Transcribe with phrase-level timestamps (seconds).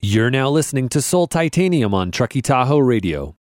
[0.00, 3.36] You're now listening to Soul Titanium on Truckee Tahoe Radio.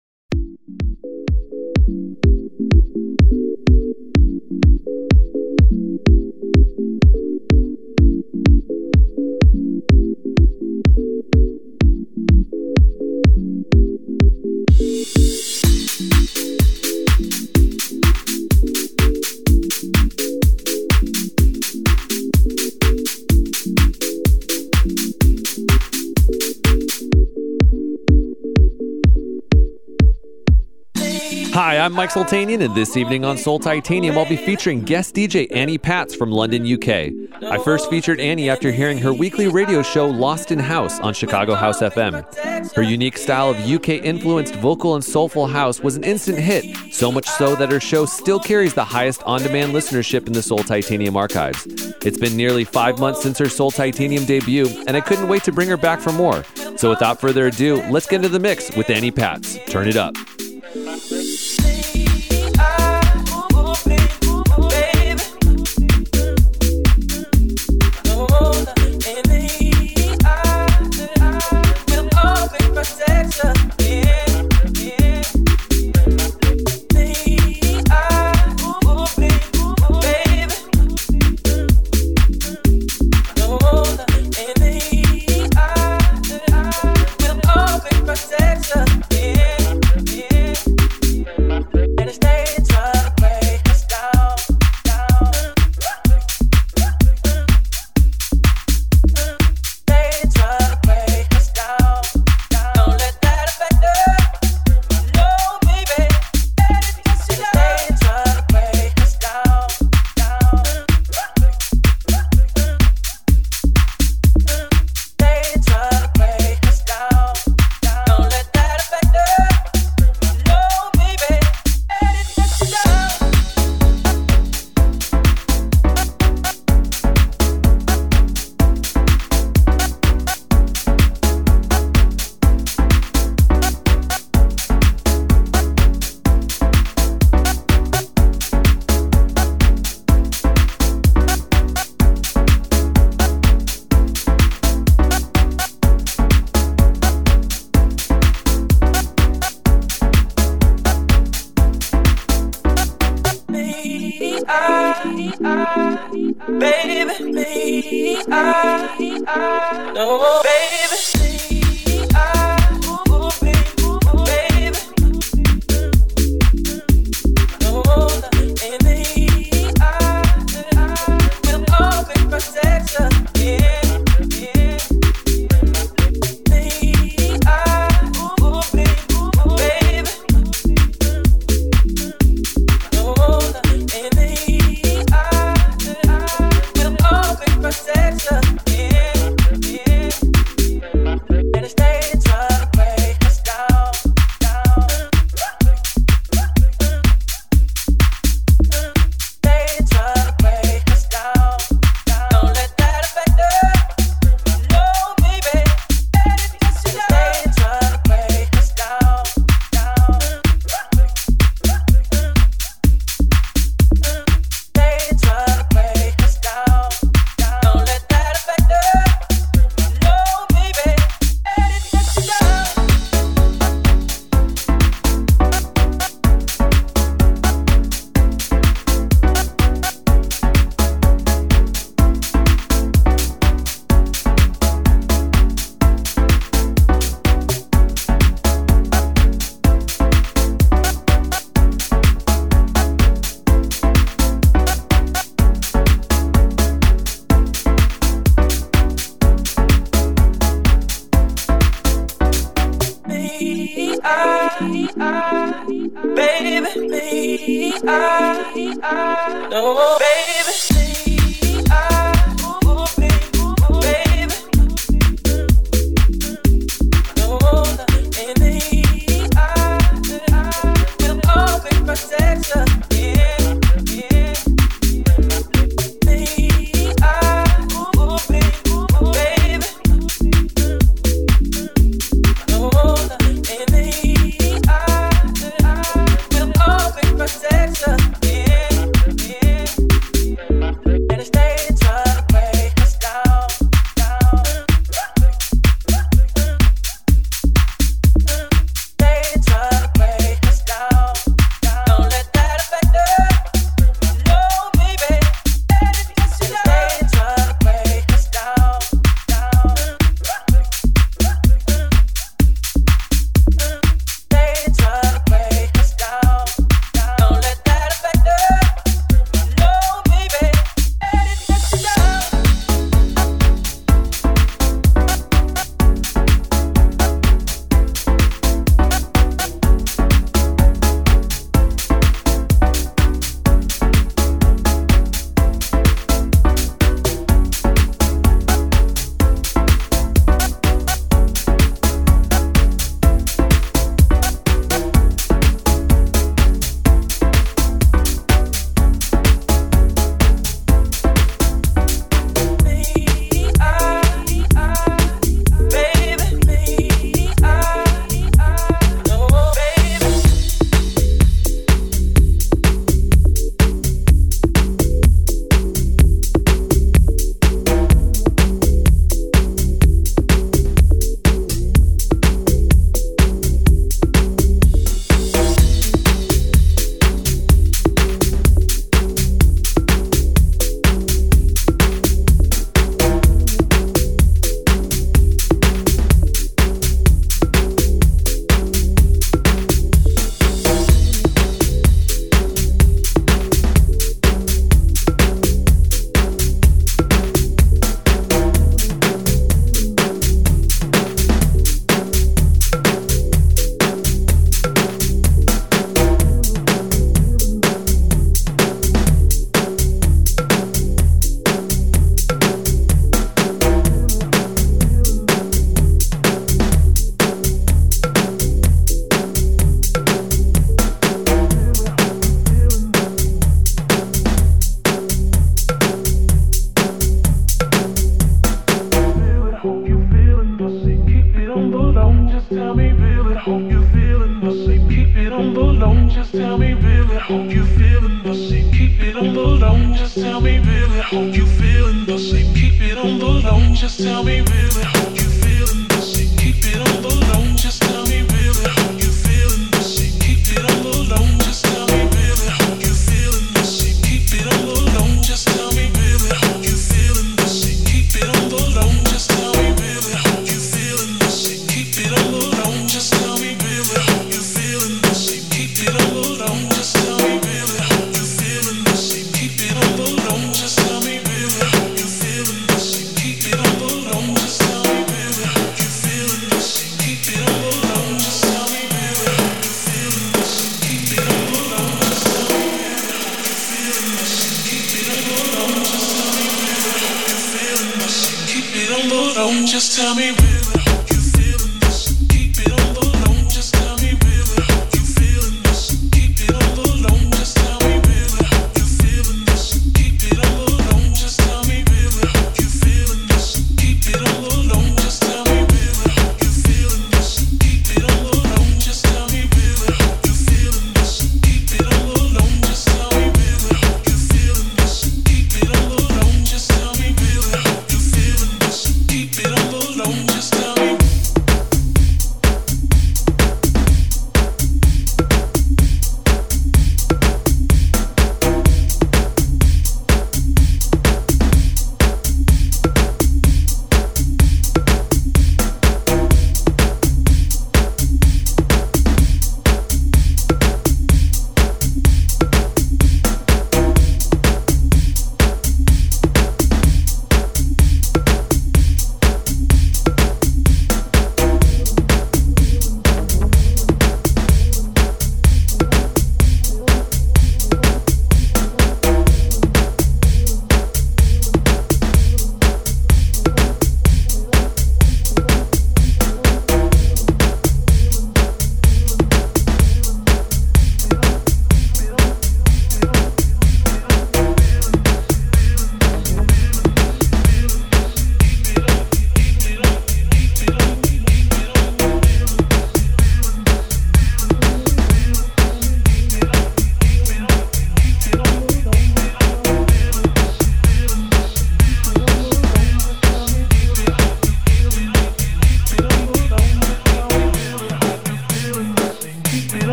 [31.86, 35.78] I'm Mike Sultanian, and this evening on Soul Titanium, I'll be featuring guest DJ Annie
[35.78, 37.44] Pattz from London, UK.
[37.44, 41.54] I first featured Annie after hearing her weekly radio show Lost in House on Chicago
[41.54, 42.74] House FM.
[42.74, 47.12] Her unique style of UK influenced vocal and soulful house was an instant hit, so
[47.12, 50.64] much so that her show still carries the highest on demand listenership in the Soul
[50.64, 51.68] Titanium archives.
[52.04, 55.52] It's been nearly five months since her Soul Titanium debut, and I couldn't wait to
[55.52, 56.44] bring her back for more.
[56.78, 59.64] So without further ado, let's get into the mix with Annie Pattz.
[59.68, 60.16] Turn it up.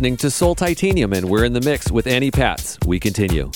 [0.00, 2.82] Listening to Soul Titanium, and we're in the mix with Annie Pattz.
[2.86, 3.50] We continue.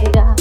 [0.00, 0.33] llega.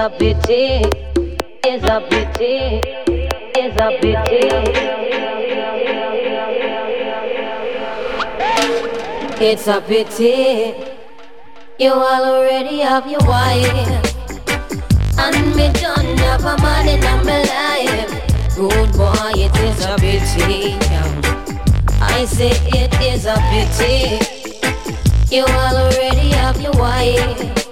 [0.00, 0.36] It's a bit,
[1.64, 2.80] it's a pity
[3.56, 4.46] it's a bitty,
[9.44, 10.74] it's a pity,
[11.80, 13.66] you already have your wife,
[15.18, 18.54] and me don't have a man in my life.
[18.54, 20.78] Good boy, it is a pity.
[22.00, 24.38] I say it is a pity
[25.30, 27.67] you already have your wife,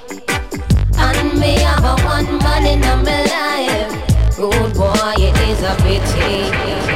[1.39, 4.37] me have a one man in my life.
[4.37, 6.96] Good boy, it is a pity.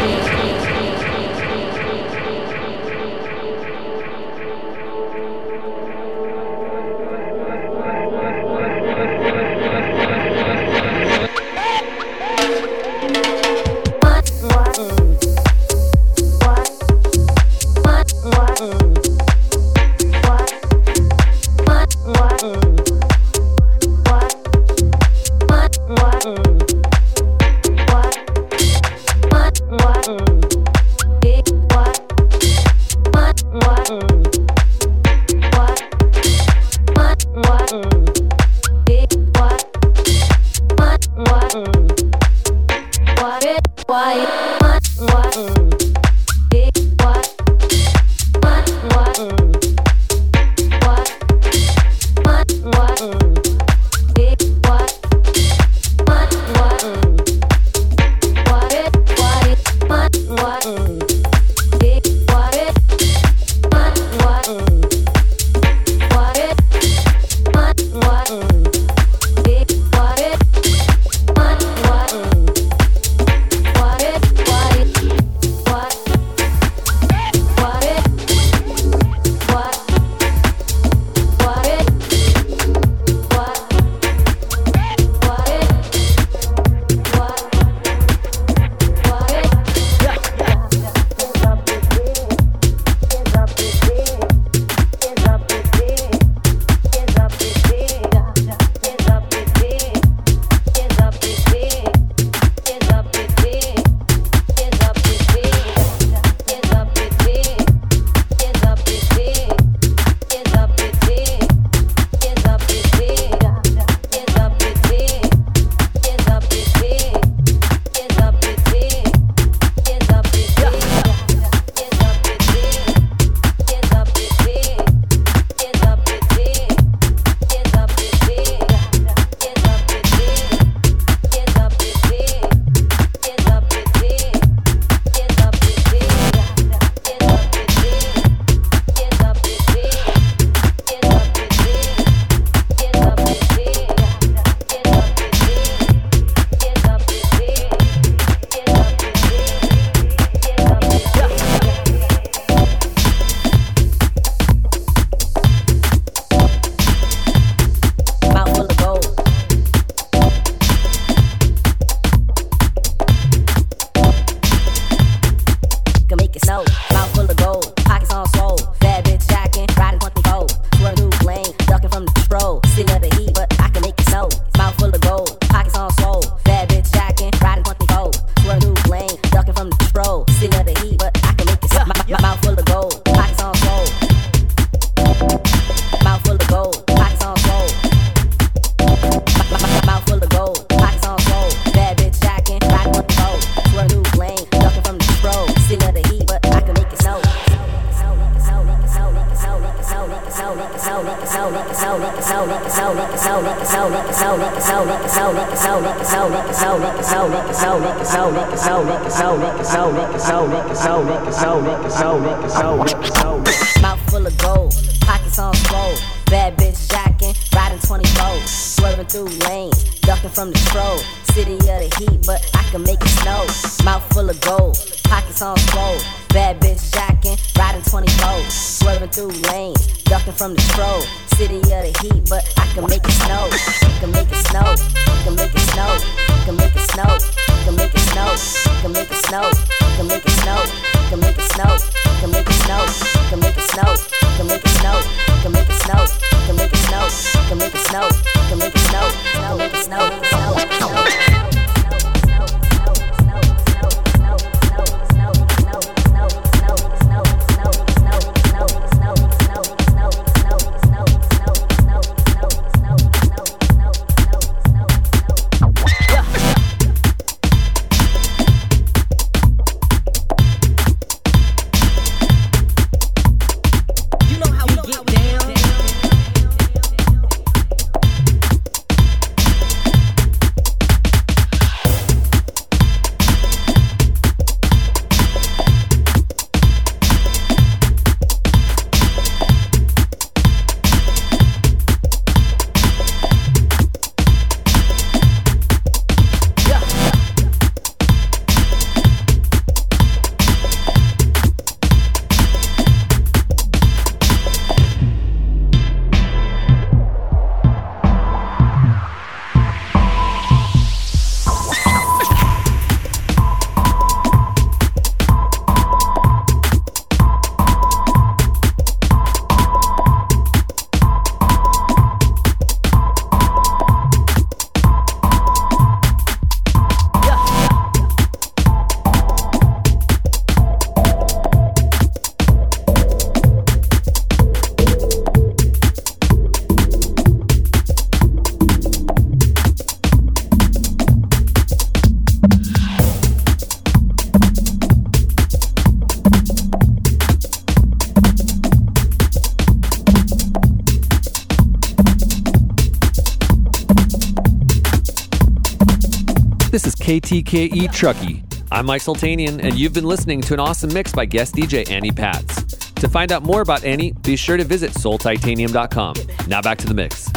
[357.31, 358.43] TKE Truckee.
[358.73, 362.11] I'm Mike Sultanian, and you've been listening to an awesome mix by guest DJ Annie
[362.11, 362.93] Pattz.
[362.97, 366.15] To find out more about Annie, be sure to visit soultitanium.com.
[366.49, 367.31] Now back to the mix.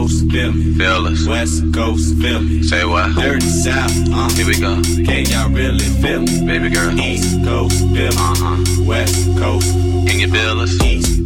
[0.00, 1.28] Coast, me.
[1.28, 2.62] West Coast, feel me.
[2.62, 3.14] Say what?
[3.16, 4.30] Dirty South, uh.
[4.30, 4.80] Here we go.
[5.04, 6.46] Can y'all really feel me?
[6.46, 6.98] Baby girl.
[6.98, 8.08] East Coast, feel.
[8.08, 8.84] Uh-huh.
[8.86, 9.70] West Coast.
[10.08, 10.72] Can you feel us?
[10.82, 11.19] East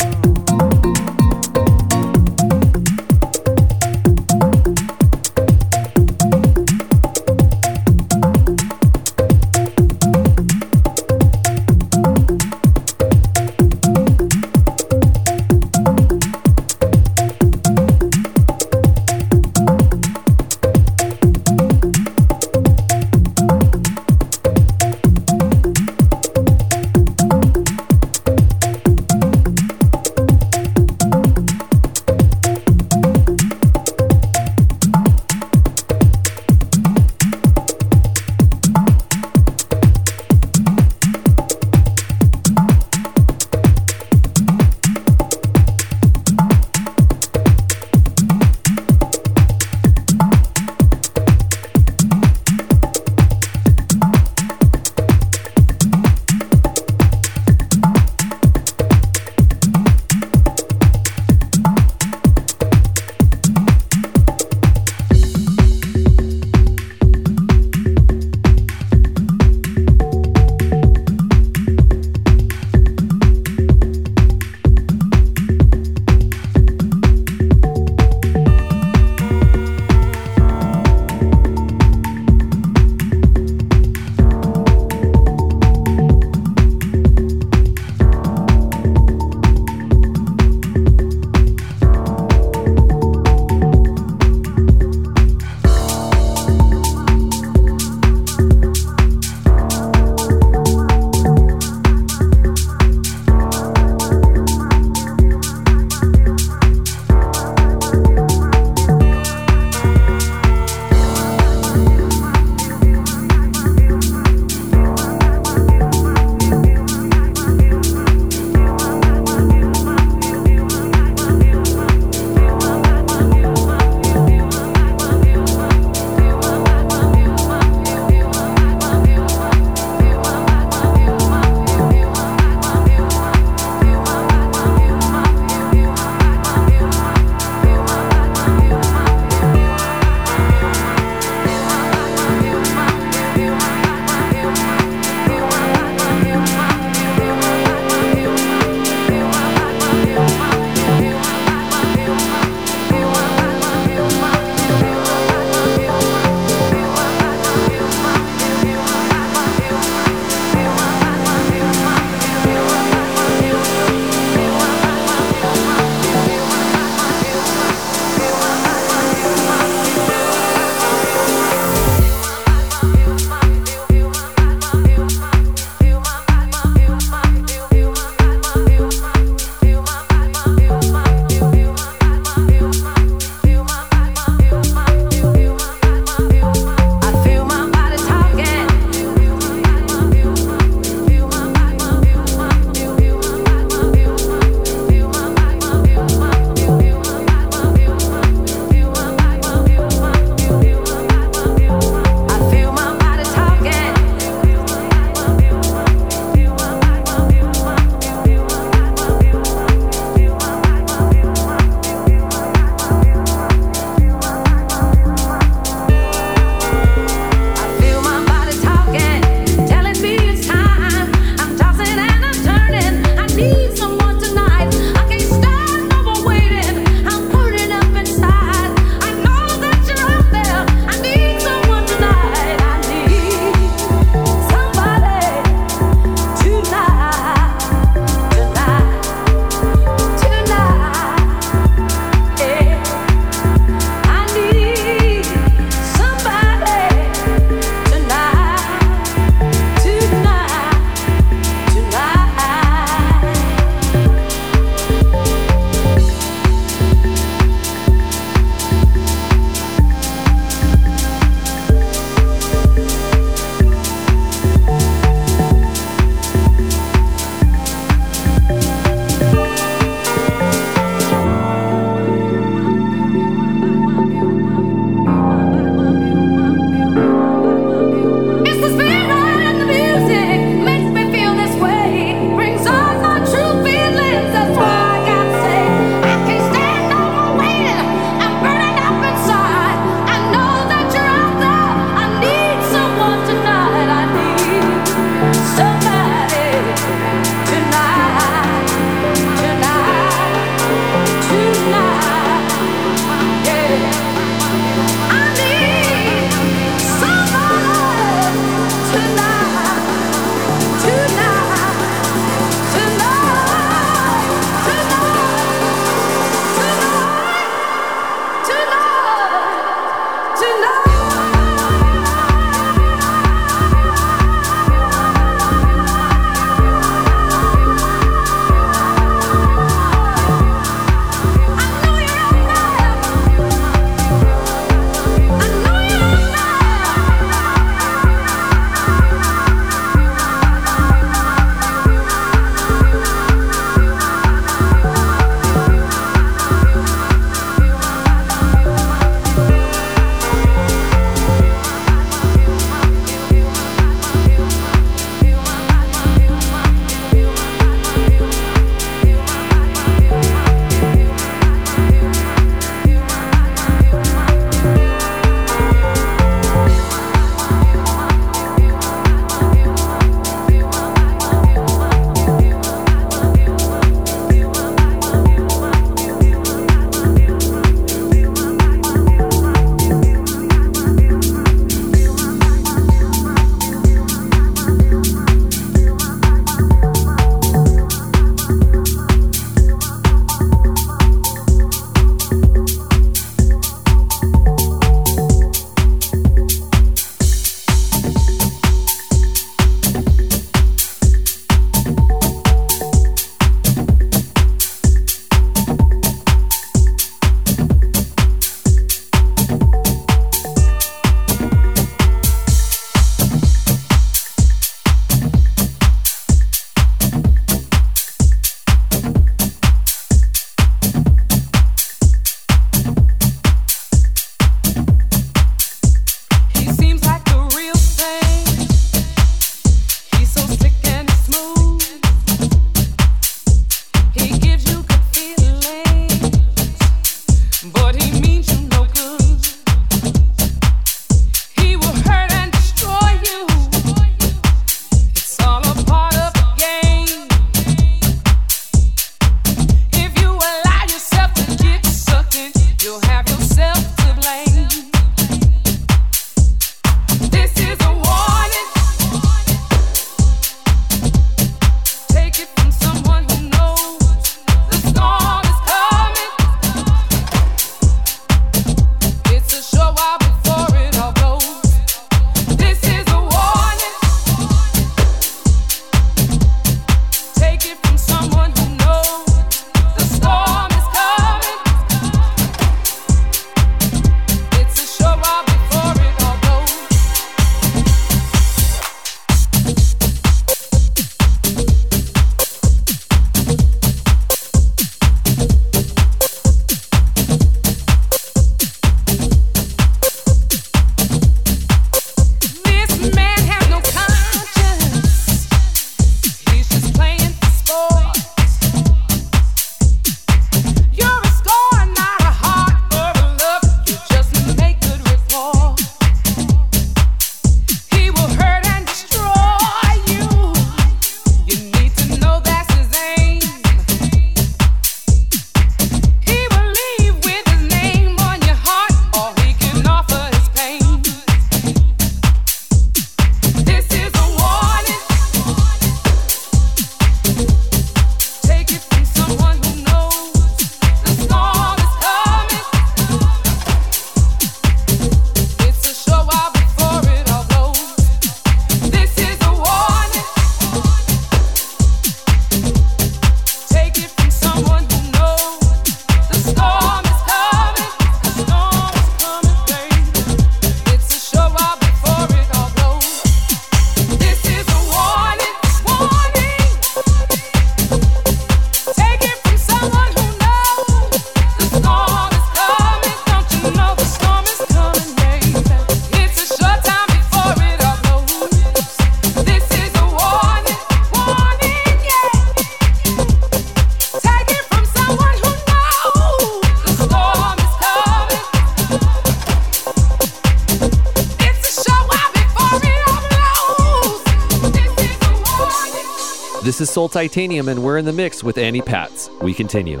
[597.12, 599.28] Titanium, and we're in the mix with Annie Pattz.
[599.42, 600.00] We continue.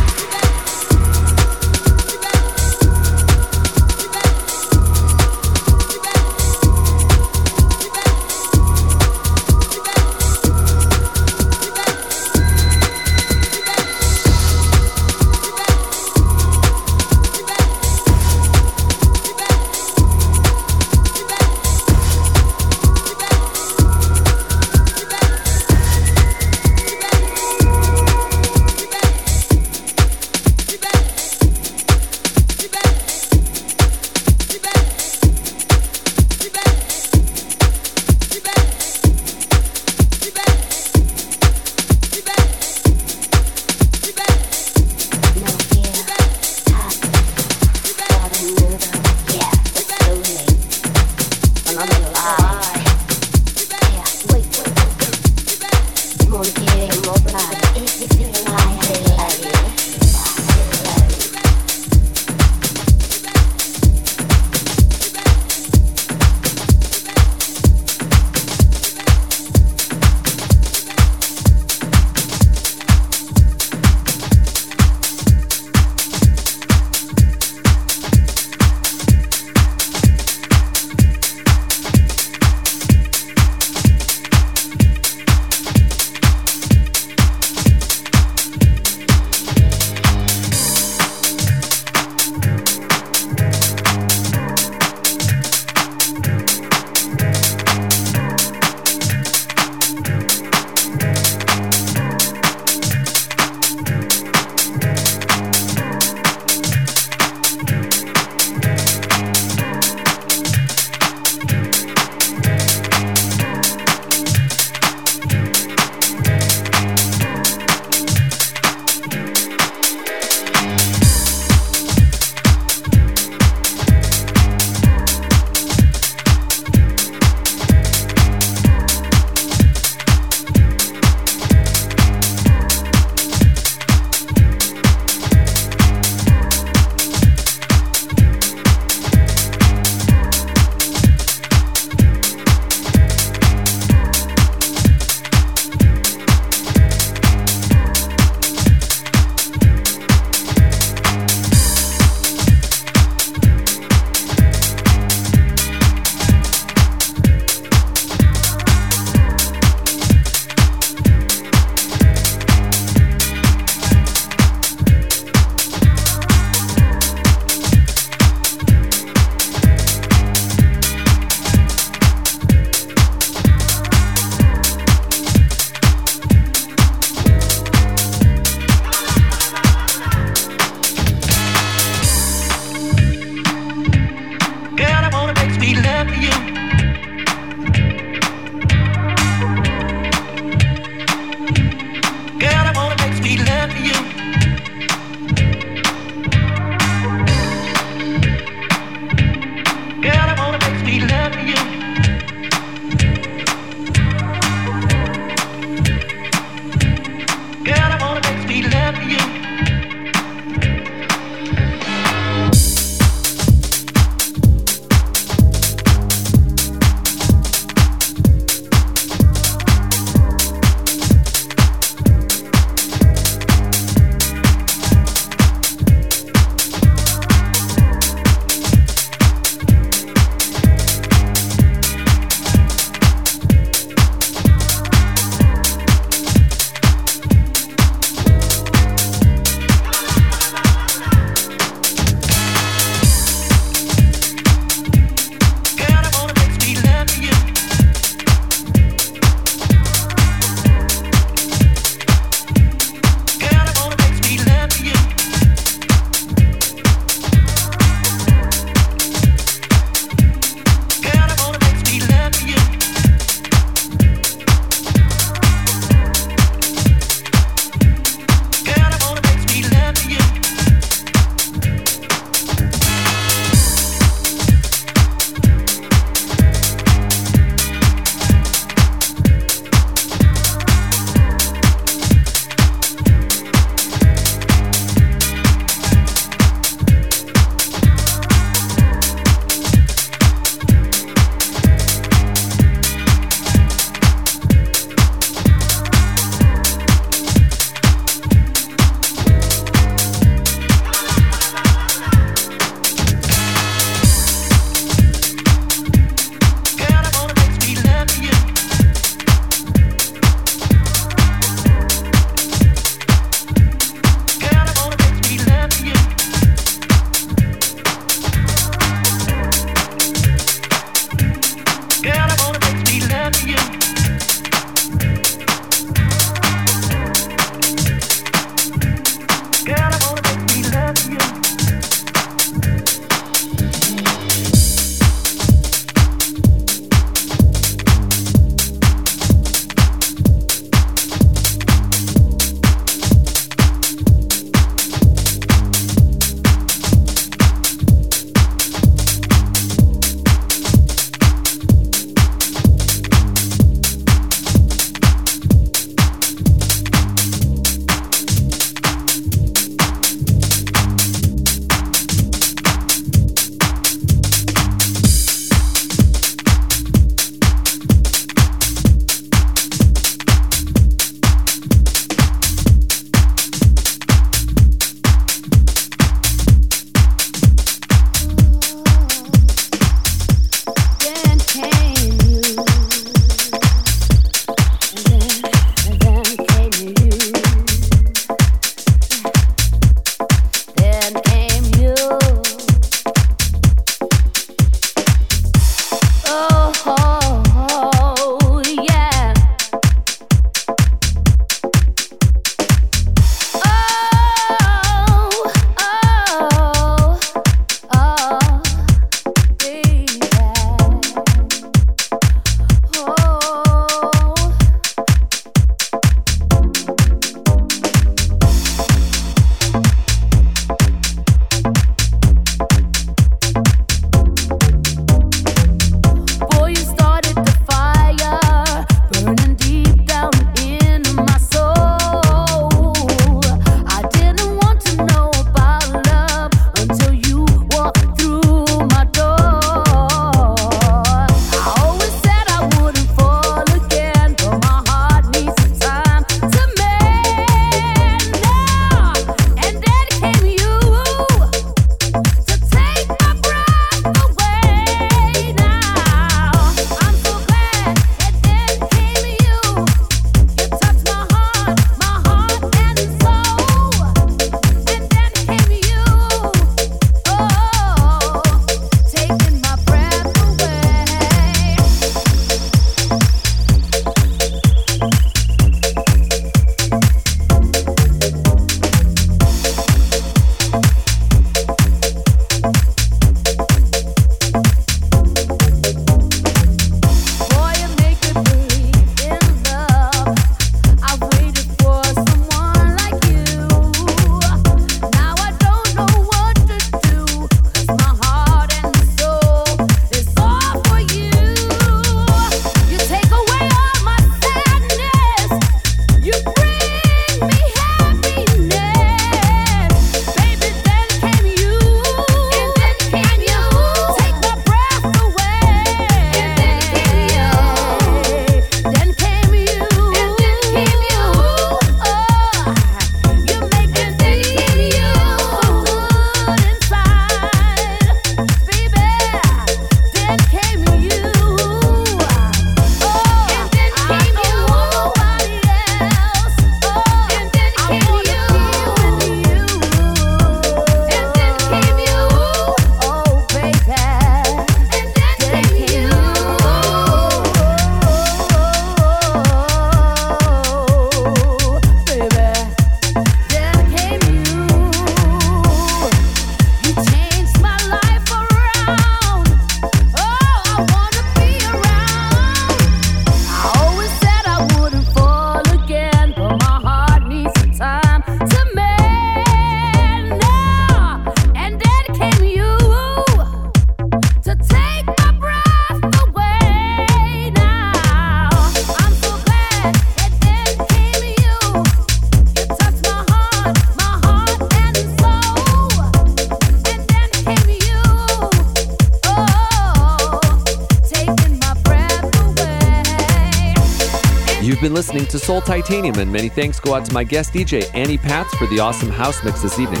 [595.68, 599.10] Titanium, and many thanks go out to my guest DJ, Annie Pattz, for the awesome
[599.10, 600.00] house mix this evening.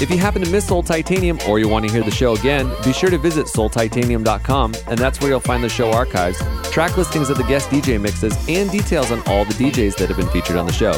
[0.00, 2.68] If you happen to miss Soul Titanium or you want to hear the show again,
[2.82, 6.42] be sure to visit soultitanium.com, and that's where you'll find the show archives,
[6.72, 10.16] track listings of the guest DJ mixes, and details on all the DJs that have
[10.16, 10.92] been featured on the show.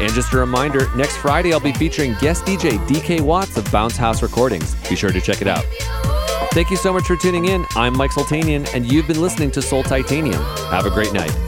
[0.00, 3.96] And just a reminder, next Friday I'll be featuring guest DJ DK Watts of Bounce
[3.96, 4.76] House Recordings.
[4.88, 5.64] Be sure to check it out.
[6.52, 7.66] Thank you so much for tuning in.
[7.74, 10.40] I'm Mike Sultanian, and you've been listening to Soul Titanium.
[10.70, 11.47] Have a great night.